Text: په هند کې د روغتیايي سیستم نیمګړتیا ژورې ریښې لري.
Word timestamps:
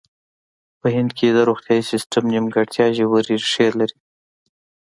په 0.79 0.87
هند 0.95 1.11
کې 1.17 1.27
د 1.35 1.39
روغتیايي 1.49 1.83
سیستم 1.91 2.23
نیمګړتیا 2.33 2.85
ژورې 2.97 3.23
ریښې 3.41 3.67
لري. 3.79 3.97